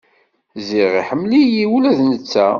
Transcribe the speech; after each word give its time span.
Ziɣ 0.67 0.91
iḥemmel-iyi 1.01 1.65
ula 1.75 1.91
d 1.97 1.99
netta. 2.09 2.47